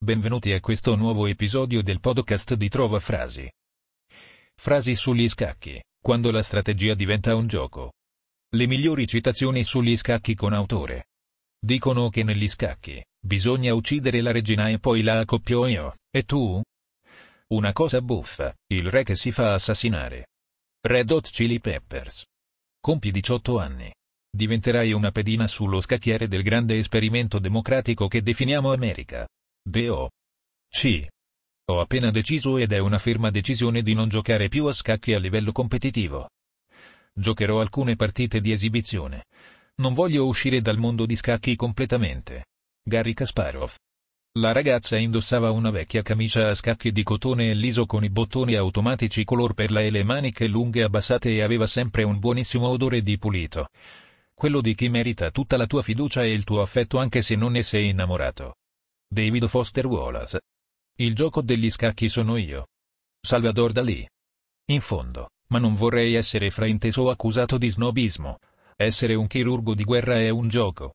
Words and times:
Benvenuti 0.00 0.52
a 0.52 0.60
questo 0.60 0.94
nuovo 0.94 1.26
episodio 1.26 1.82
del 1.82 1.98
podcast 1.98 2.54
di 2.54 2.68
Trova 2.68 3.00
Frasi. 3.00 3.50
Frasi 4.54 4.94
sugli 4.94 5.28
scacchi, 5.28 5.82
quando 6.00 6.30
la 6.30 6.44
strategia 6.44 6.94
diventa 6.94 7.34
un 7.34 7.48
gioco. 7.48 7.94
Le 8.54 8.66
migliori 8.68 9.08
citazioni 9.08 9.64
sugli 9.64 9.96
scacchi 9.96 10.36
con 10.36 10.52
autore. 10.52 11.06
Dicono 11.58 12.10
che 12.10 12.22
negli 12.22 12.46
scacchi, 12.46 13.04
bisogna 13.18 13.74
uccidere 13.74 14.20
la 14.20 14.30
regina 14.30 14.68
e 14.68 14.78
poi 14.78 15.02
la 15.02 15.18
accoppio 15.18 15.66
io, 15.66 15.96
e 16.14 16.22
tu? 16.22 16.62
Una 17.48 17.72
cosa 17.72 18.00
buffa, 18.00 18.54
il 18.68 18.88
re 18.88 19.02
che 19.02 19.16
si 19.16 19.32
fa 19.32 19.54
assassinare. 19.54 20.28
Red 20.80 21.10
Hot 21.10 21.28
Chili 21.28 21.58
Peppers. 21.58 22.24
Compi 22.80 23.10
18 23.10 23.58
anni. 23.58 23.92
Diventerai 24.30 24.92
una 24.92 25.10
pedina 25.10 25.48
sullo 25.48 25.80
scacchiere 25.80 26.28
del 26.28 26.44
grande 26.44 26.78
esperimento 26.78 27.40
democratico 27.40 28.06
che 28.06 28.22
definiamo 28.22 28.72
America. 28.72 29.26
D.O. 29.62 30.08
C. 30.70 31.06
Ho 31.70 31.80
appena 31.80 32.10
deciso 32.10 32.56
ed 32.56 32.72
è 32.72 32.78
una 32.78 32.98
ferma 32.98 33.30
decisione 33.30 33.82
di 33.82 33.92
non 33.92 34.08
giocare 34.08 34.48
più 34.48 34.66
a 34.66 34.72
scacchi 34.72 35.12
a 35.12 35.18
livello 35.18 35.52
competitivo. 35.52 36.28
Giocherò 37.12 37.60
alcune 37.60 37.94
partite 37.94 38.40
di 38.40 38.52
esibizione. 38.52 39.24
Non 39.76 39.92
voglio 39.92 40.26
uscire 40.26 40.62
dal 40.62 40.78
mondo 40.78 41.04
di 41.04 41.16
scacchi 41.16 41.54
completamente. 41.56 42.46
Gary 42.82 43.12
Kasparov. 43.12 43.74
La 44.38 44.52
ragazza 44.52 44.96
indossava 44.96 45.50
una 45.50 45.70
vecchia 45.70 46.02
camicia 46.02 46.48
a 46.48 46.54
scacchi 46.54 46.92
di 46.92 47.02
cotone 47.02 47.50
e 47.50 47.54
liso 47.54 47.86
con 47.86 48.04
i 48.04 48.08
bottoni 48.08 48.54
automatici 48.54 49.24
color 49.24 49.52
perla 49.52 49.80
e 49.80 49.90
le 49.90 50.04
maniche 50.04 50.46
lunghe 50.46 50.82
abbassate 50.82 51.34
e 51.34 51.42
aveva 51.42 51.66
sempre 51.66 52.04
un 52.04 52.18
buonissimo 52.18 52.66
odore 52.66 53.02
di 53.02 53.18
pulito. 53.18 53.68
Quello 54.32 54.60
di 54.60 54.74
chi 54.74 54.88
merita 54.88 55.30
tutta 55.30 55.56
la 55.56 55.66
tua 55.66 55.82
fiducia 55.82 56.22
e 56.22 56.32
il 56.32 56.44
tuo 56.44 56.62
affetto 56.62 56.98
anche 56.98 57.20
se 57.20 57.34
non 57.34 57.52
ne 57.52 57.62
sei 57.62 57.88
innamorato. 57.88 58.54
David 59.10 59.46
Foster 59.48 59.86
Wallace. 59.86 60.42
Il 60.98 61.14
gioco 61.14 61.40
degli 61.40 61.70
scacchi 61.70 62.10
sono 62.10 62.36
io. 62.36 62.66
Salvador 63.18 63.72
Dalì. 63.72 64.06
In 64.66 64.82
fondo, 64.82 65.30
ma 65.48 65.58
non 65.58 65.72
vorrei 65.72 66.14
essere 66.14 66.50
frainteso 66.50 67.02
o 67.02 67.10
accusato 67.10 67.56
di 67.56 67.70
snobismo. 67.70 68.38
Essere 68.76 69.14
un 69.14 69.26
chirurgo 69.26 69.74
di 69.74 69.82
guerra 69.82 70.20
è 70.20 70.28
un 70.28 70.48
gioco. 70.48 70.92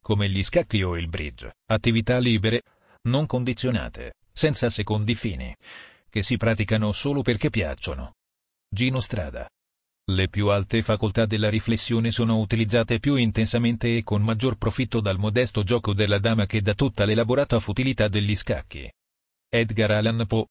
Come 0.00 0.28
gli 0.28 0.44
scacchi 0.44 0.80
o 0.84 0.96
il 0.96 1.08
bridge, 1.08 1.54
attività 1.66 2.18
libere, 2.18 2.62
non 3.08 3.26
condizionate, 3.26 4.14
senza 4.32 4.70
secondi 4.70 5.16
fini, 5.16 5.52
che 6.08 6.22
si 6.22 6.36
praticano 6.36 6.92
solo 6.92 7.22
perché 7.22 7.50
piacciono. 7.50 8.12
Gino 8.68 9.00
Strada. 9.00 9.48
Le 10.08 10.28
più 10.28 10.48
alte 10.50 10.82
facoltà 10.82 11.26
della 11.26 11.48
riflessione 11.48 12.12
sono 12.12 12.38
utilizzate 12.38 13.00
più 13.00 13.16
intensamente 13.16 13.96
e 13.96 14.04
con 14.04 14.22
maggior 14.22 14.56
profitto 14.56 15.00
dal 15.00 15.18
modesto 15.18 15.64
gioco 15.64 15.94
della 15.94 16.20
dama 16.20 16.46
che 16.46 16.62
da 16.62 16.74
tutta 16.74 17.04
l'elaborata 17.04 17.58
futilità 17.58 18.06
degli 18.06 18.36
scacchi. 18.36 18.88
Edgar 19.48 19.90
Allan 19.90 20.24
Poe. 20.28 20.46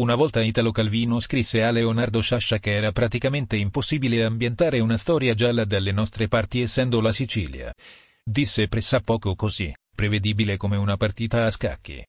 Una 0.00 0.16
volta 0.16 0.42
Italo 0.42 0.72
Calvino 0.72 1.20
scrisse 1.20 1.62
a 1.62 1.70
Leonardo 1.70 2.20
Sciascia 2.20 2.58
che 2.58 2.74
era 2.74 2.90
praticamente 2.90 3.54
impossibile 3.54 4.24
ambientare 4.24 4.80
una 4.80 4.96
storia 4.96 5.34
gialla 5.34 5.64
dalle 5.64 5.92
nostre 5.92 6.26
parti 6.26 6.60
essendo 6.60 7.00
la 7.00 7.12
Sicilia. 7.12 7.72
Disse 8.20 8.66
pressappoco 8.66 9.36
così, 9.36 9.72
prevedibile 9.94 10.56
come 10.56 10.76
una 10.76 10.96
partita 10.96 11.46
a 11.46 11.50
scacchi. 11.50 12.04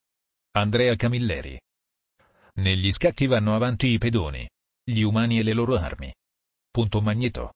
Andrea 0.56 0.96
Camilleri. 0.96 1.56
Negli 2.54 2.90
scacchi 2.90 3.26
vanno 3.26 3.54
avanti 3.54 3.88
i 3.90 3.98
pedoni, 3.98 4.44
gli 4.88 5.00
umani 5.00 5.40
e 5.40 5.42
le 5.42 5.52
loro 5.52 5.76
armi. 5.76 6.14
Punto 6.70 7.00
Magneto. 7.00 7.54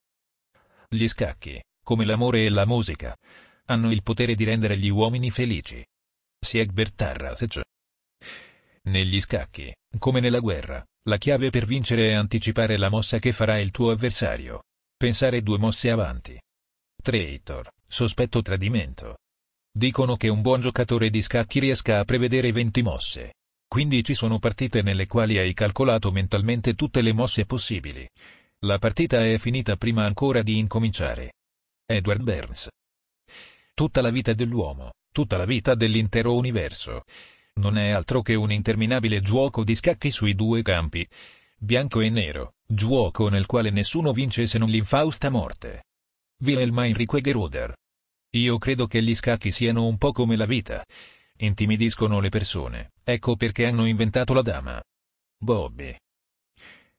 Gli 0.89 1.07
scacchi, 1.07 1.61
come 1.81 2.03
l'amore 2.03 2.43
e 2.45 2.49
la 2.49 2.65
musica, 2.65 3.15
hanno 3.67 3.89
il 3.91 4.03
potere 4.03 4.35
di 4.35 4.43
rendere 4.43 4.77
gli 4.77 4.89
uomini 4.89 5.31
felici. 5.31 5.81
Siegbert 6.37 6.93
Tarrasec. 6.93 7.61
Negli 8.83 9.21
scacchi, 9.21 9.73
come 9.97 10.19
nella 10.19 10.39
guerra, 10.39 10.83
la 11.03 11.17
chiave 11.17 11.51
per 11.51 11.65
vincere 11.65 12.09
è 12.09 12.13
anticipare 12.13 12.77
la 12.77 12.89
mossa 12.89 13.17
che 13.17 13.31
farà 13.31 13.59
il 13.59 13.71
tuo 13.71 13.91
avversario. 13.91 14.63
Pensare 14.97 15.41
due 15.41 15.57
mosse 15.57 15.89
avanti. 15.89 16.37
Traitor, 17.01 17.69
sospetto 17.87 18.41
tradimento. 18.41 19.19
Dicono 19.71 20.17
che 20.17 20.27
un 20.27 20.41
buon 20.41 20.59
giocatore 20.59 21.09
di 21.09 21.21
scacchi 21.21 21.59
riesca 21.59 21.99
a 21.99 22.03
prevedere 22.03 22.51
20 22.51 22.81
mosse. 22.81 23.31
Quindi 23.71 24.03
ci 24.03 24.15
sono 24.15 24.37
partite 24.37 24.81
nelle 24.81 25.07
quali 25.07 25.37
hai 25.37 25.53
calcolato 25.53 26.11
mentalmente 26.11 26.73
tutte 26.73 26.99
le 26.99 27.13
mosse 27.13 27.45
possibili. 27.45 28.05
La 28.65 28.79
partita 28.79 29.25
è 29.25 29.37
finita 29.37 29.77
prima 29.77 30.03
ancora 30.03 30.41
di 30.41 30.57
incominciare. 30.57 31.35
Edward 31.85 32.21
Burns. 32.21 32.67
Tutta 33.73 34.01
la 34.01 34.09
vita 34.09 34.33
dell'uomo, 34.33 34.89
tutta 35.13 35.37
la 35.37 35.45
vita 35.45 35.73
dell'intero 35.73 36.35
universo. 36.35 37.03
Non 37.61 37.77
è 37.77 37.91
altro 37.91 38.21
che 38.21 38.35
un 38.35 38.51
interminabile 38.51 39.21
gioco 39.21 39.63
di 39.63 39.73
scacchi 39.73 40.11
sui 40.11 40.35
due 40.35 40.63
campi. 40.63 41.07
Bianco 41.57 42.01
e 42.01 42.09
nero, 42.09 42.55
gioco 42.67 43.29
nel 43.29 43.45
quale 43.45 43.69
nessuno 43.69 44.11
vince 44.11 44.47
se 44.47 44.57
non 44.57 44.67
l'infausta 44.67 45.29
morte. 45.29 45.85
Wilhelm 46.43 46.77
Heinrich 46.77 47.21
Geroder. 47.21 47.73
Io 48.31 48.57
credo 48.57 48.87
che 48.87 49.01
gli 49.01 49.15
scacchi 49.15 49.49
siano 49.49 49.85
un 49.85 49.97
po' 49.97 50.11
come 50.11 50.35
la 50.35 50.45
vita. 50.45 50.83
Intimidiscono 51.41 52.19
le 52.19 52.29
persone, 52.29 52.91
ecco 53.03 53.35
perché 53.35 53.65
hanno 53.65 53.87
inventato 53.87 54.31
la 54.33 54.43
dama. 54.43 54.79
Bobby. 55.39 55.95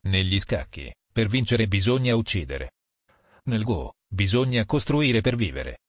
Negli 0.08 0.40
scacchi, 0.40 0.92
per 1.12 1.28
vincere 1.28 1.68
bisogna 1.68 2.16
uccidere. 2.16 2.72
Nel 3.44 3.62
Go, 3.62 3.92
bisogna 4.08 4.64
costruire 4.64 5.20
per 5.20 5.36
vivere. 5.36 5.82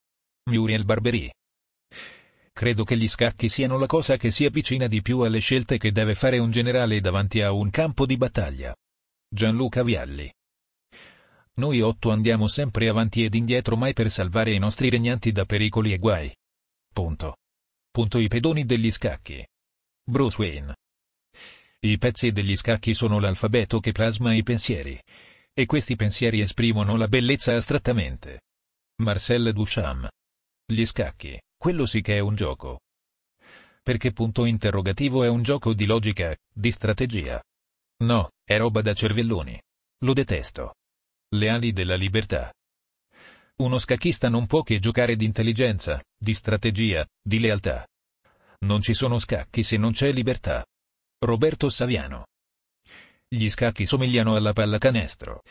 Muriel 0.51 0.85
Barbery. 0.85 1.31
Credo 2.51 2.83
che 2.83 2.95
gli 2.95 3.07
scacchi 3.07 3.49
siano 3.49 3.79
la 3.79 3.87
cosa 3.87 4.17
che 4.17 4.29
si 4.29 4.45
avvicina 4.45 4.85
di 4.85 5.01
più 5.01 5.21
alle 5.21 5.39
scelte 5.39 5.79
che 5.79 5.91
deve 5.91 6.13
fare 6.13 6.37
un 6.37 6.51
generale 6.51 7.01
davanti 7.01 7.41
a 7.41 7.51
un 7.51 7.71
campo 7.71 8.05
di 8.05 8.17
battaglia. 8.17 8.75
Gianluca 9.27 9.81
Vialli. 9.81 10.31
Noi 11.55 11.81
otto 11.81 12.11
andiamo 12.11 12.47
sempre 12.47 12.87
avanti 12.87 13.23
ed 13.23 13.33
indietro 13.33 13.75
mai 13.77 13.93
per 13.93 14.11
salvare 14.11 14.53
i 14.53 14.59
nostri 14.59 14.89
regnanti 14.89 15.31
da 15.31 15.45
pericoli 15.45 15.93
e 15.93 15.97
guai. 15.97 16.35
Punto. 16.93 17.37
Punto 17.93 18.17
i 18.17 18.27
pedoni 18.27 18.65
degli 18.65 18.89
scacchi. 18.89 19.45
Bruce 20.03 20.41
Wayne. 20.41 20.75
I 21.81 21.99
pezzi 21.99 22.31
degli 22.31 22.55
scacchi 22.55 22.95
sono 22.95 23.19
l'alfabeto 23.19 23.79
che 23.79 23.91
plasma 23.91 24.33
i 24.33 24.41
pensieri. 24.41 24.99
E 25.53 25.67
questi 25.67 25.95
pensieri 25.95 26.39
esprimono 26.39 26.97
la 26.97 27.07
bellezza 27.07 27.55
astrattamente. 27.55 28.41
Marcel 29.03 29.53
Duchamp. 29.53 30.07
Gli 30.65 30.83
scacchi, 30.85 31.39
quello 31.55 31.85
sì 31.85 32.01
che 32.01 32.15
è 32.15 32.19
un 32.19 32.33
gioco. 32.33 32.79
Perché 33.83 34.11
punto 34.11 34.45
interrogativo 34.45 35.23
è 35.23 35.27
un 35.27 35.43
gioco 35.43 35.75
di 35.75 35.85
logica, 35.85 36.35
di 36.51 36.71
strategia. 36.71 37.39
No, 38.05 38.31
è 38.43 38.57
roba 38.57 38.81
da 38.81 38.95
cervelloni. 38.95 39.61
Lo 39.99 40.13
detesto 40.13 40.73
le 41.35 41.49
ali 41.49 41.71
della 41.71 41.95
libertà. 41.95 42.51
Uno 43.55 43.77
scacchista 43.77 44.29
non 44.29 44.47
può 44.47 44.63
che 44.63 44.79
giocare 44.79 45.15
di 45.15 45.25
intelligenza, 45.25 46.01
di 46.17 46.33
strategia, 46.33 47.05
di 47.21 47.39
lealtà. 47.39 47.87
Non 48.61 48.81
ci 48.81 48.95
sono 48.95 49.19
scacchi 49.19 49.61
se 49.61 49.77
non 49.77 49.91
c'è 49.91 50.11
libertà. 50.11 50.65
Roberto 51.19 51.69
Saviano. 51.69 52.25
Gli 53.27 53.47
scacchi 53.49 53.85
somigliano 53.85 54.35
alla 54.35 54.53
pallacanestro. 54.53 55.41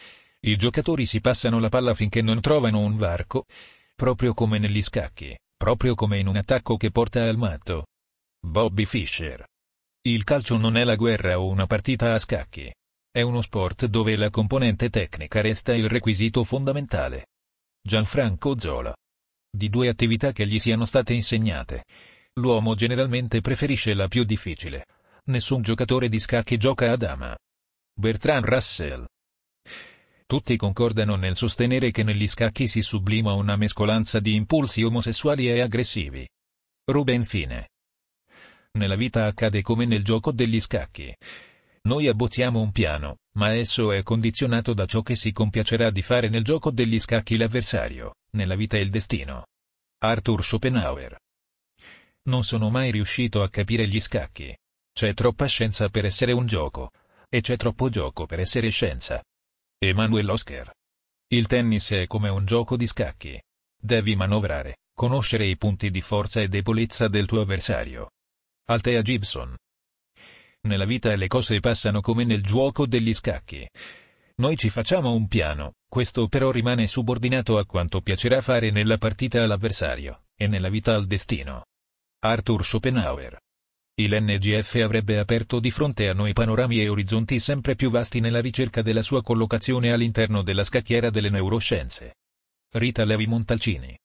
I 0.41 0.57
giocatori 0.57 1.07
si 1.07 1.21
passano 1.21 1.61
la 1.61 1.69
palla 1.69 1.95
finché 1.95 2.23
non 2.23 2.41
trovano 2.41 2.81
un 2.81 2.97
varco, 2.97 3.45
proprio 3.95 4.35
come 4.35 4.59
negli 4.59 4.83
scacchi, 4.83 5.39
proprio 5.57 5.95
come 5.95 6.19
in 6.19 6.27
un 6.27 6.37
attacco 6.37 6.77
che 6.77 6.91
porta 6.91 7.29
al 7.29 7.37
matto. 7.37 7.87
Bobby 8.45 8.85
Fischer. 8.85 9.47
Il 10.03 10.25
calcio 10.25 10.57
non 10.57 10.77
è 10.77 10.83
la 10.83 10.97
guerra 10.97 11.39
o 11.39 11.47
una 11.47 11.67
partita 11.67 12.15
a 12.15 12.19
scacchi. 12.19 12.73
È 13.09 13.21
uno 13.21 13.43
sport 13.43 13.87
dove 13.87 14.17
la 14.17 14.31
componente 14.31 14.91
tecnica 14.91 15.41
resta 15.41 15.73
il 15.73 15.89
requisito 15.89 16.43
fondamentale. 16.43 17.27
Gianfranco 17.85 18.57
Zola. 18.61 18.95
Di 19.51 19.69
due 19.69 19.89
attività 19.89 20.31
che 20.31 20.47
gli 20.47 20.61
siano 20.61 20.85
state 20.85 21.15
insegnate, 21.15 21.83
l'uomo 22.35 22.77
generalmente 22.77 23.41
preferisce 23.41 23.93
la 23.95 24.07
più 24.07 24.23
difficile. 24.23 24.87
Nessun 25.25 25.63
giocatore 25.63 26.09
di 26.09 26.21
scacchi 26.21 26.59
gioca 26.59 26.93
a 26.93 26.97
dama. 26.97 27.37
Bertrand 27.93 28.45
Russell. 28.45 29.05
Tutti 30.27 30.57
concordano 30.57 31.17
nel 31.17 31.35
sostenere 31.35 31.91
che 31.91 32.05
negli 32.05 32.29
scacchi 32.29 32.69
si 32.69 32.83
sublima 32.83 33.33
una 33.33 33.57
mescolanza 33.57 34.21
di 34.21 34.37
impulsi 34.37 34.85
omosessuali 34.85 35.49
e 35.49 35.61
aggressivi. 35.61 36.27
Ruben 36.85 37.25
Fine. 37.25 37.69
Nella 38.79 38.97
vita 38.97 39.27
accade 39.27 39.61
come 39.61 39.87
nel 39.87 40.05
gioco 40.05 40.31
degli 40.31 40.61
scacchi. 40.61 41.13
Noi 41.85 42.07
abbozziamo 42.07 42.61
un 42.61 42.71
piano, 42.71 43.19
ma 43.37 43.55
esso 43.55 43.91
è 43.91 44.05
condizionato 44.05 44.73
da 44.73 44.87
ciò 44.87 45.03
che 45.03 45.17
si 45.17 45.33
compiacerà 45.33 45.91
di 45.91 46.01
fare 46.01 46.29
nel 46.29 46.45
gioco 46.45 46.71
degli 46.71 47.01
scacchi 47.01 47.37
l'avversario, 47.37 48.15
nella 48.33 48.55
vita 48.55 48.79
il 48.79 48.91
destino. 48.91 49.47
Arthur 49.99 50.45
Schopenhauer. 50.45 51.17
Non 52.29 52.45
sono 52.45 52.71
mai 52.71 52.93
riuscito 52.93 53.43
a 53.43 53.51
capire 53.51 53.89
gli 53.89 53.99
scacchi. 53.99 54.57
C'è 54.93 55.13
troppa 55.13 55.47
scienza 55.47 55.89
per 55.89 56.05
essere 56.05 56.31
un 56.33 56.47
gioco, 56.47 56.91
e 57.29 57.41
c'è 57.41 57.57
troppo 57.57 57.89
gioco 57.89 58.27
per 58.27 58.39
essere 58.39 58.69
scienza. 58.69 59.21
Emanuel 59.79 60.29
Oscar. 60.29 60.71
Il 61.29 61.49
tennis 61.49 61.91
è 61.91 62.07
come 62.07 62.29
un 62.29 62.45
gioco 62.45 62.77
di 62.77 62.87
scacchi. 62.87 63.43
Devi 63.77 64.15
manovrare, 64.15 64.83
conoscere 64.95 65.47
i 65.47 65.57
punti 65.57 65.91
di 65.91 66.01
forza 66.01 66.41
e 66.41 66.47
debolezza 66.47 67.09
del 67.09 67.27
tuo 67.27 67.41
avversario. 67.41 68.11
Altea 68.67 69.03
Gibson. 69.03 69.57
Nella 70.65 70.85
vita 70.85 71.15
le 71.17 71.27
cose 71.27 71.59
passano 71.59 72.01
come 72.01 72.25
nel 72.25 72.43
gioco 72.43 72.87
degli 72.87 73.13
scacchi. 73.13 73.69
Noi 74.37 74.57
ci 74.57 74.71
facciamo 74.71 75.13
un 75.13 75.27
piano, 75.27 75.75
questo 75.89 76.29
però 76.29 76.53
rimane 76.53 76.87
subordinato 76.87 77.59
a 77.59 77.67
quanto 77.67 78.01
piacerà 78.01 78.41
fare 78.41 78.71
nella 78.71 78.97
partita 78.97 79.43
all'avversario, 79.43 80.27
e 80.37 80.47
nella 80.47 80.69
vita 80.69 80.95
al 80.95 81.07
destino. 81.07 81.65
Arthur 82.21 82.65
Schopenhauer. 82.65 83.39
Il 83.95 84.17
NGF 84.23 84.77
avrebbe 84.77 85.19
aperto 85.19 85.59
di 85.59 85.71
fronte 85.73 86.09
a 86.09 86.15
noi 86.15 86.33
panorami 86.33 86.81
e 86.81 86.89
orizzonti 86.89 87.41
sempre 87.41 87.75
più 87.75 87.91
vasti 87.91 88.21
nella 88.21 88.41
ricerca 88.41 88.83
della 88.83 89.03
sua 89.03 89.23
collocazione 89.23 89.93
all'interno 89.93 90.43
della 90.43 90.65
scacchiera 90.65 91.11
delle 91.11 91.29
neuroscienze. 91.29 92.15
Rita 92.75 93.05
Levi 93.05 93.27
Montalcini. 93.27 93.99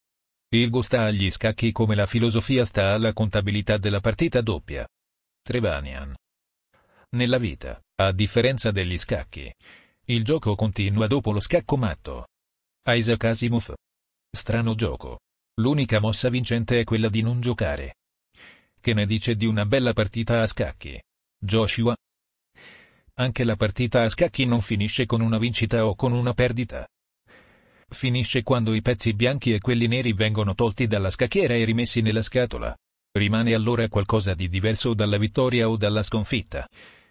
Il 0.50 0.70
go 0.70 0.82
sta 0.82 1.04
agli 1.04 1.30
scacchi 1.30 1.70
come 1.72 1.94
la 1.94 2.06
filosofia 2.06 2.64
sta 2.64 2.92
alla 2.94 3.12
contabilità 3.12 3.78
della 3.78 4.00
partita 4.00 4.40
doppia. 4.40 4.86
Trevanian. 5.42 6.14
Nella 7.10 7.38
vita, 7.38 7.80
a 8.02 8.12
differenza 8.12 8.70
degli 8.70 8.98
scacchi, 8.98 9.50
il 10.08 10.24
gioco 10.24 10.54
continua 10.54 11.06
dopo 11.06 11.32
lo 11.32 11.40
scacco 11.40 11.78
matto. 11.78 12.26
Isaac 12.86 13.24
Asimov. 13.24 13.72
Strano 14.30 14.74
gioco. 14.74 15.20
L'unica 15.58 16.00
mossa 16.00 16.28
vincente 16.28 16.80
è 16.80 16.84
quella 16.84 17.08
di 17.08 17.22
non 17.22 17.40
giocare. 17.40 17.94
Che 18.78 18.92
ne 18.92 19.06
dice 19.06 19.36
di 19.36 19.46
una 19.46 19.64
bella 19.64 19.94
partita 19.94 20.42
a 20.42 20.46
scacchi? 20.46 21.00
Joshua? 21.38 21.96
Anche 23.14 23.44
la 23.44 23.56
partita 23.56 24.02
a 24.02 24.10
scacchi 24.10 24.44
non 24.44 24.60
finisce 24.60 25.06
con 25.06 25.22
una 25.22 25.38
vincita 25.38 25.86
o 25.86 25.94
con 25.94 26.12
una 26.12 26.34
perdita. 26.34 26.86
Finisce 27.88 28.42
quando 28.42 28.74
i 28.74 28.82
pezzi 28.82 29.14
bianchi 29.14 29.54
e 29.54 29.60
quelli 29.60 29.86
neri 29.86 30.12
vengono 30.12 30.54
tolti 30.54 30.86
dalla 30.86 31.08
scacchiera 31.08 31.54
e 31.54 31.64
rimessi 31.64 32.02
nella 32.02 32.22
scatola. 32.22 32.76
Rimane 33.12 33.54
allora 33.54 33.88
qualcosa 33.88 34.34
di 34.34 34.50
diverso 34.50 34.92
dalla 34.92 35.16
vittoria 35.16 35.70
o 35.70 35.78
dalla 35.78 36.02
sconfitta. 36.02 36.68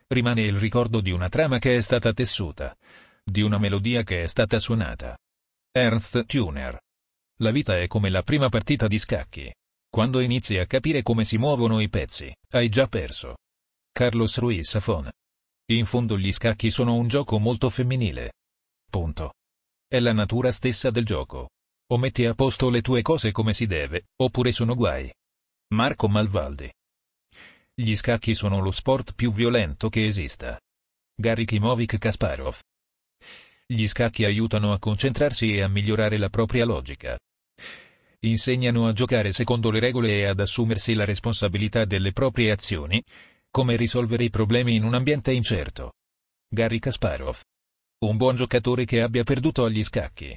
Rimane 0.09 0.41
il 0.41 0.57
ricordo 0.57 1.01
di 1.01 1.11
una 1.11 1.27
trama 1.27 1.59
che 1.59 1.75
è 1.75 1.81
stata 1.81 2.13
tessuta, 2.13 2.73
di 3.21 3.41
una 3.41 3.57
melodia 3.57 4.03
che 4.03 4.23
è 4.23 4.27
stata 4.27 4.57
suonata. 4.57 5.17
Ernst 5.69 6.25
Tuner. 6.25 6.79
La 7.39 7.51
vita 7.51 7.77
è 7.77 7.87
come 7.87 8.09
la 8.09 8.23
prima 8.23 8.47
partita 8.47 8.87
di 8.87 8.97
scacchi. 8.97 9.53
Quando 9.89 10.21
inizi 10.21 10.57
a 10.57 10.65
capire 10.65 11.01
come 11.01 11.25
si 11.25 11.37
muovono 11.37 11.81
i 11.81 11.89
pezzi, 11.89 12.33
hai 12.51 12.69
già 12.69 12.87
perso. 12.87 13.35
Carlos 13.91 14.37
Ruiz 14.37 14.69
Safon. 14.69 15.09
In 15.71 15.85
fondo 15.85 16.17
gli 16.17 16.31
scacchi 16.31 16.71
sono 16.71 16.95
un 16.95 17.09
gioco 17.09 17.37
molto 17.37 17.69
femminile. 17.69 18.31
Punto. 18.89 19.33
È 19.85 19.99
la 19.99 20.13
natura 20.13 20.51
stessa 20.51 20.89
del 20.89 21.03
gioco. 21.03 21.49
O 21.91 21.97
metti 21.97 22.25
a 22.25 22.33
posto 22.33 22.69
le 22.69 22.81
tue 22.81 23.01
cose 23.01 23.31
come 23.31 23.53
si 23.53 23.65
deve, 23.65 24.05
oppure 24.21 24.53
sono 24.53 24.73
guai. 24.73 25.13
Marco 25.73 26.07
Malvaldi. 26.07 26.71
Gli 27.79 27.95
scacchi 27.95 28.33
sono 28.33 28.59
lo 28.59 28.71
sport 28.71 29.13
più 29.13 29.31
violento 29.31 29.87
che 29.89 30.07
esista. 30.07 30.59
Gary 31.15 31.45
Kimovic 31.45 31.99
Kasparov. 31.99 32.57
Gli 33.67 33.85
scacchi 33.85 34.25
aiutano 34.25 34.73
a 34.73 34.79
concentrarsi 34.79 35.53
e 35.53 35.61
a 35.61 35.67
migliorare 35.67 36.17
la 36.17 36.29
propria 36.29 36.65
logica. 36.65 37.15
Insegnano 38.21 38.87
a 38.87 38.93
giocare 38.93 39.31
secondo 39.31 39.69
le 39.69 39.79
regole 39.79 40.09
e 40.09 40.25
ad 40.25 40.39
assumersi 40.39 40.95
la 40.95 41.05
responsabilità 41.05 41.85
delle 41.85 42.13
proprie 42.13 42.49
azioni, 42.49 42.99
come 43.51 43.75
risolvere 43.75 44.23
i 44.23 44.31
problemi 44.31 44.73
in 44.73 44.83
un 44.83 44.95
ambiente 44.95 45.31
incerto. 45.31 45.91
Gary 46.49 46.79
Kasparov. 46.79 47.41
Un 48.05 48.17
buon 48.17 48.37
giocatore 48.37 48.85
che 48.85 49.03
abbia 49.03 49.23
perduto 49.23 49.65
agli 49.65 49.83
scacchi. 49.83 50.35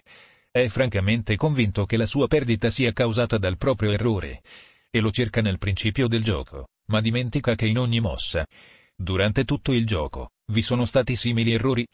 È 0.51 0.69
francamente 0.69 1.37
convinto 1.37 1.87
che 1.87 1.97
la 1.97 2.05
sua 2.05 2.27
perdita 2.27 2.69
sia 2.69 2.93
causata 2.93 3.39
dal 3.39 3.57
proprio 3.57 3.93
errore, 3.93 4.43
e 4.91 5.01
lo 5.01 5.11
cerca 5.11 5.41
nel 5.41 5.57
principio 5.57 6.07
del 6.07 6.23
gioco, 6.23 6.67
ma 6.91 7.01
dimentica 7.01 7.55
che 7.55 7.67
in 7.67 7.79
ogni 7.79 8.01
mossa, 8.01 8.45
durante 8.95 9.45
tutto 9.45 9.73
il 9.73 9.87
gioco, 9.87 10.31
vi 10.53 10.61
sono 10.61 10.85
stati 10.85 11.17
simili 11.17 11.53
errori, 11.53 11.87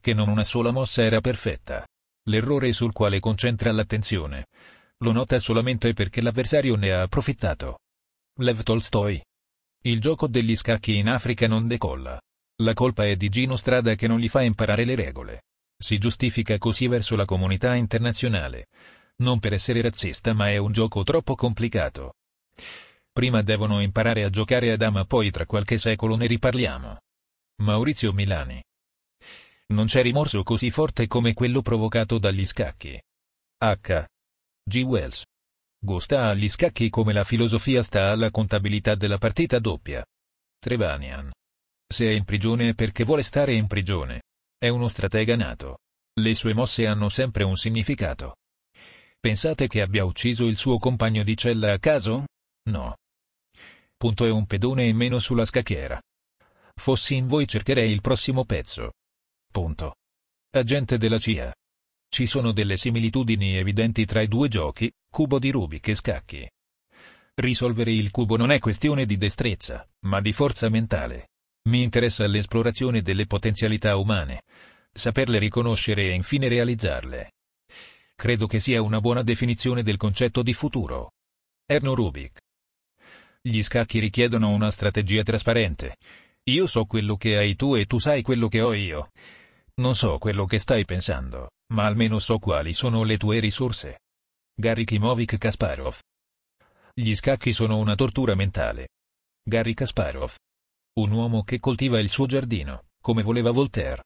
che 0.00 0.14
non 0.14 0.28
una 0.28 0.44
sola 0.44 0.70
mossa 0.70 1.02
era 1.02 1.20
perfetta. 1.20 1.86
L'errore 2.26 2.72
sul 2.72 2.92
quale 2.92 3.18
concentra 3.18 3.72
l'attenzione, 3.72 4.46
lo 4.98 5.10
nota 5.10 5.38
solamente 5.40 5.92
perché 5.92 6.20
l'avversario 6.20 6.76
ne 6.76 6.92
ha 6.92 7.02
approfittato. 7.02 7.78
Lev 8.40 8.62
Tolstoi. 8.62 9.20
Il 9.84 10.00
gioco 10.00 10.28
degli 10.28 10.54
scacchi 10.54 10.96
in 10.96 11.08
Africa 11.08 11.48
non 11.48 11.66
decolla. 11.66 12.20
La 12.62 12.72
colpa 12.72 13.04
è 13.06 13.16
di 13.16 13.28
Gino 13.28 13.56
Strada 13.56 13.96
che 13.96 14.06
non 14.06 14.20
gli 14.20 14.28
fa 14.28 14.42
imparare 14.42 14.84
le 14.84 14.94
regole. 14.94 15.42
Si 15.76 15.98
giustifica 15.98 16.58
così 16.58 16.86
verso 16.86 17.16
la 17.16 17.24
comunità 17.24 17.74
internazionale. 17.74 18.66
Non 19.16 19.40
per 19.40 19.54
essere 19.54 19.80
razzista 19.80 20.34
ma 20.34 20.48
è 20.50 20.56
un 20.58 20.70
gioco 20.70 21.02
troppo 21.02 21.34
complicato. 21.34 22.12
Prima 23.12 23.42
devono 23.42 23.80
imparare 23.82 24.24
a 24.24 24.30
giocare 24.30 24.72
a 24.72 24.76
dama 24.76 25.04
poi 25.04 25.30
tra 25.30 25.44
qualche 25.44 25.76
secolo 25.76 26.16
ne 26.16 26.26
riparliamo. 26.26 26.98
Maurizio 27.62 28.12
Milani. 28.12 28.62
Non 29.68 29.84
c'è 29.84 30.00
rimorso 30.00 30.42
così 30.42 30.70
forte 30.70 31.06
come 31.06 31.34
quello 31.34 31.60
provocato 31.60 32.18
dagli 32.18 32.46
scacchi. 32.46 32.98
H. 33.58 34.04
G. 34.64 34.82
Wells. 34.82 35.24
Go 35.78 35.98
sta 35.98 36.28
agli 36.28 36.48
scacchi 36.48 36.88
come 36.88 37.12
la 37.12 37.24
filosofia 37.24 37.82
sta 37.82 38.10
alla 38.10 38.30
contabilità 38.30 38.94
della 38.94 39.18
partita 39.18 39.58
doppia. 39.58 40.04
Trevanian. 40.58 41.30
Se 41.86 42.06
è 42.06 42.12
in 42.12 42.24
prigione 42.24 42.70
è 42.70 42.74
perché 42.74 43.04
vuole 43.04 43.22
stare 43.22 43.52
in 43.52 43.66
prigione. 43.66 44.22
È 44.56 44.68
uno 44.68 44.88
stratega 44.88 45.36
nato. 45.36 45.78
Le 46.20 46.34
sue 46.34 46.54
mosse 46.54 46.86
hanno 46.86 47.08
sempre 47.08 47.44
un 47.44 47.56
significato. 47.56 48.36
Pensate 49.20 49.66
che 49.66 49.82
abbia 49.82 50.04
ucciso 50.04 50.46
il 50.46 50.56
suo 50.56 50.78
compagno 50.78 51.22
di 51.22 51.36
cella 51.36 51.72
a 51.72 51.78
caso? 51.78 52.24
No. 52.70 52.96
Punto 54.02 54.26
è 54.26 54.30
un 54.32 54.46
pedone 54.46 54.86
in 54.86 54.96
meno 54.96 55.20
sulla 55.20 55.44
scacchiera. 55.44 56.02
Fossi 56.74 57.14
in 57.14 57.28
voi 57.28 57.46
cercherei 57.46 57.92
il 57.92 58.00
prossimo 58.00 58.44
pezzo. 58.44 58.94
Punto. 59.48 59.94
Agente 60.56 60.98
della 60.98 61.20
CIA. 61.20 61.54
Ci 62.08 62.26
sono 62.26 62.50
delle 62.50 62.76
similitudini 62.76 63.56
evidenti 63.56 64.04
tra 64.04 64.20
i 64.20 64.26
due 64.26 64.48
giochi, 64.48 64.90
cubo 65.08 65.38
di 65.38 65.50
Rubik 65.50 65.86
e 65.86 65.94
scacchi. 65.94 66.50
Risolvere 67.34 67.92
il 67.92 68.10
cubo 68.10 68.36
non 68.36 68.50
è 68.50 68.58
questione 68.58 69.06
di 69.06 69.16
destrezza, 69.16 69.88
ma 70.06 70.20
di 70.20 70.32
forza 70.32 70.68
mentale. 70.68 71.28
Mi 71.68 71.84
interessa 71.84 72.26
l'esplorazione 72.26 73.02
delle 73.02 73.26
potenzialità 73.26 73.94
umane, 73.94 74.42
saperle 74.92 75.38
riconoscere 75.38 76.06
e 76.06 76.14
infine 76.14 76.48
realizzarle. 76.48 77.34
Credo 78.16 78.48
che 78.48 78.58
sia 78.58 78.82
una 78.82 79.00
buona 79.00 79.22
definizione 79.22 79.84
del 79.84 79.96
concetto 79.96 80.42
di 80.42 80.54
futuro. 80.54 81.12
Erno 81.64 81.94
Rubik. 81.94 82.41
Gli 83.42 83.62
scacchi 83.62 83.98
richiedono 83.98 84.50
una 84.50 84.70
strategia 84.70 85.22
trasparente. 85.22 85.96
Io 86.44 86.66
so 86.66 86.84
quello 86.84 87.16
che 87.16 87.36
hai 87.36 87.56
tu 87.56 87.74
e 87.74 87.86
tu 87.86 87.98
sai 87.98 88.22
quello 88.22 88.48
che 88.48 88.60
ho 88.60 88.72
io. 88.72 89.10
Non 89.76 89.94
so 89.94 90.18
quello 90.18 90.46
che 90.46 90.58
stai 90.58 90.84
pensando 90.84 91.50
ma 91.72 91.86
almeno 91.86 92.18
so 92.18 92.38
quali 92.38 92.72
sono 92.74 93.02
le 93.02 93.16
tue 93.16 93.40
risorse. 93.40 94.00
Gary 94.54 94.84
Kimovic 94.84 95.38
Kasparov. 95.38 95.98
Gli 96.94 97.14
scacchi 97.14 97.52
sono 97.52 97.78
una 97.78 97.94
tortura 97.94 98.34
mentale. 98.34 98.88
Gary 99.42 99.72
Kasparov. 99.72 100.34
Un 101.00 101.10
uomo 101.10 101.42
che 101.42 101.58
coltiva 101.58 101.98
il 101.98 102.10
suo 102.10 102.26
giardino, 102.26 102.88
come 103.00 103.22
voleva 103.22 103.50
Voltaire. 103.50 104.04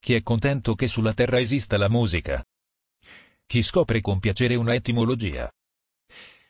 Chi 0.00 0.14
è 0.14 0.22
contento 0.22 0.74
che 0.74 0.88
sulla 0.88 1.14
terra 1.14 1.38
esista 1.38 1.78
la 1.78 1.88
musica? 1.88 2.44
Chi 3.46 3.62
scopre 3.62 4.00
con 4.00 4.18
piacere 4.18 4.56
una 4.56 4.74
etimologia? 4.74 5.48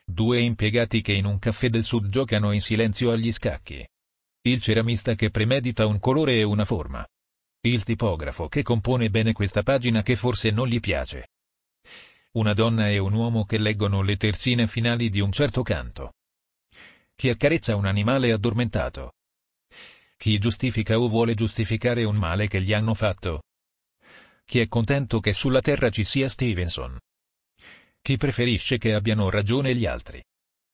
Due 0.09 0.41
impiegati 0.41 1.03
che 1.03 1.13
in 1.13 1.25
un 1.25 1.39
caffè 1.39 1.69
del 1.69 1.85
sud 1.85 2.09
giocano 2.09 2.53
in 2.53 2.61
silenzio 2.61 3.11
agli 3.11 3.33
scacchi. 3.33 3.87
Il 4.43 4.61
ceramista 4.63 5.15
che 5.15 5.31
premedita 5.31 5.87
un 5.87 5.99
colore 5.99 6.39
e 6.39 6.45
una 6.45 6.65
forma 6.65 7.05
il 7.69 7.83
tipografo 7.85 8.49
che 8.49 8.63
compone 8.63 9.11
bene 9.11 9.33
questa 9.33 9.63
pagina 9.63 10.03
che 10.03 10.17
forse 10.17 10.51
non 10.51 10.69
gli 10.69 10.81
piace. 10.81 11.29
Una 12.33 12.53
donna 12.53 12.89
e 12.91 12.99
un 12.99 13.13
uomo 13.13 13.45
che 13.45 13.59
leggono 13.59 14.03
le 14.03 14.17
terzine 14.17 14.67
finali 14.67 15.09
di 15.09 15.21
un 15.21 15.33
certo 15.33 15.63
canto. 15.63 16.13
Chi 17.15 17.29
accarezza 17.29 17.77
un 17.77 17.87
animale 17.87 18.31
addormentato. 18.31 19.15
Chi 20.17 20.39
giustifica 20.39 20.99
o 20.99 21.09
vuole 21.09 21.35
giustificare 21.35 22.05
un 22.05 22.17
male 22.17 22.47
che 22.47 22.61
gli 22.61 22.73
hanno 22.73 22.95
fatto. 22.95 23.43
Chi 24.45 24.61
è 24.61 24.69
contento 24.69 25.19
che 25.21 25.33
sulla 25.33 25.61
terra 25.61 25.89
ci 25.91 26.05
sia 26.05 26.29
Stevenson. 26.29 26.99
Chi 28.07 28.19
preferisce 28.19 28.79
che 28.79 28.95
abbiano 28.95 29.31
ragione 29.31 29.75
gli 29.75 29.85
altri. 29.85 30.23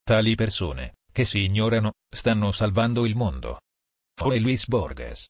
Tali 0.03 0.35
persone, 0.35 0.97
che 1.11 1.25
si 1.25 1.39
ignorano, 1.39 1.95
stanno 2.07 2.53
salvando 2.53 3.07
il 3.07 3.17
mondo. 3.17 3.63
Jorge 4.15 4.39
Luis 4.39 4.67
Borges 4.67 5.29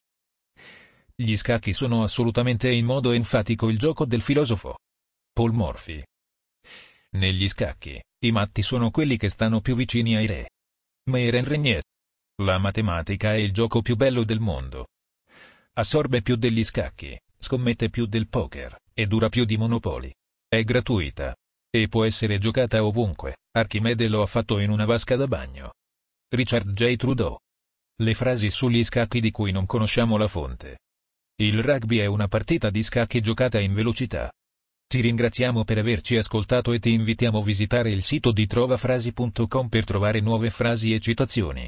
gli 1.15 1.37
scacchi 1.37 1.71
sono 1.71 2.03
assolutamente 2.03 2.69
in 2.69 2.83
modo 2.83 3.13
enfatico 3.13 3.69
il 3.69 3.77
gioco 3.77 4.03
del 4.03 4.21
filosofo. 4.21 4.79
Paul 5.31 5.53
Morphy. 5.53 6.03
Negli 7.11 7.47
scacchi, 7.47 8.03
i 8.25 8.31
matti 8.33 8.63
sono 8.63 8.91
quelli 8.91 9.15
che 9.15 9.29
stanno 9.29 9.61
più 9.61 9.73
vicini 9.73 10.17
ai 10.17 10.25
re. 10.25 10.49
Meren 11.09 11.45
Regnier. 11.45 11.83
La 12.41 12.57
matematica 12.57 13.31
è 13.31 13.37
il 13.37 13.53
gioco 13.53 13.81
più 13.81 13.95
bello 13.95 14.25
del 14.25 14.41
mondo. 14.41 14.87
Assorbe 15.75 16.21
più 16.21 16.35
degli 16.35 16.65
scacchi, 16.65 17.17
scommette 17.37 17.89
più 17.89 18.07
del 18.07 18.27
poker, 18.27 18.77
e 18.93 19.07
dura 19.07 19.29
più 19.29 19.45
di 19.45 19.55
Monopoli. 19.55 20.13
È 20.49 20.61
gratuita. 20.63 21.33
E 21.75 21.87
può 21.87 22.05
essere 22.05 22.37
giocata 22.37 22.85
ovunque, 22.85 23.37
Archimede 23.57 24.07
lo 24.07 24.21
ha 24.21 24.27
fatto 24.27 24.59
in 24.59 24.69
una 24.69 24.85
vasca 24.85 25.15
da 25.15 25.25
bagno. 25.25 25.73
Richard 26.29 26.69
J. 26.69 26.95
Trudeau. 26.95 27.35
Le 27.99 28.13
frasi 28.13 28.51
sugli 28.51 28.83
scacchi 28.83 29.19
di 29.19 29.31
cui 29.31 29.51
non 29.51 29.65
conosciamo 29.65 30.15
la 30.17 30.27
fonte. 30.27 30.81
Il 31.41 31.63
rugby 31.63 31.97
è 31.97 32.05
una 32.05 32.27
partita 32.27 32.69
di 32.69 32.83
scacchi 32.83 33.21
giocata 33.21 33.59
in 33.59 33.73
velocità. 33.73 34.31
Ti 34.85 35.01
ringraziamo 35.01 35.63
per 35.63 35.79
averci 35.79 36.15
ascoltato 36.15 36.73
e 36.73 36.79
ti 36.79 36.91
invitiamo 36.91 37.39
a 37.39 37.43
visitare 37.43 37.89
il 37.89 38.03
sito 38.03 38.31
di 38.31 38.45
trovafrasi.com 38.45 39.67
per 39.67 39.83
trovare 39.83 40.19
nuove 40.19 40.51
frasi 40.51 40.93
e 40.93 40.99
citazioni. 40.99 41.67